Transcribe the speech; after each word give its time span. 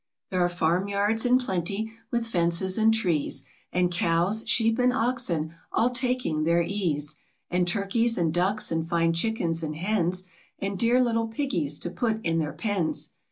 There 0.31 0.43
are 0.43 0.49
farm 0.49 0.87
yards 0.87 1.27
in 1.27 1.37
plenty, 1.37 1.91
with 2.09 2.25
fences 2.25 2.75
and 2.75 2.91
trees 2.91 3.43
And 3.71 3.91
cows, 3.91 4.43
sheep, 4.47 4.79
and 4.79 4.91
oxen, 4.91 5.53
all 5.71 5.91
taking 5.91 6.41
their 6.43 6.63
ease, 6.63 7.17
And 7.51 7.67
turkeys, 7.67 8.17
and 8.17 8.33
ducks, 8.33 8.71
and 8.71 8.89
fine 8.89 9.13
chickens 9.13 9.61
and 9.61 9.75
hens, 9.75 10.23
And 10.57 10.79
dear 10.79 10.99
little 11.03 11.27
piggies 11.27 11.77
to 11.81 11.91
put 11.91 12.19
in 12.25 12.39
their 12.39 12.53
pens. 12.53 13.11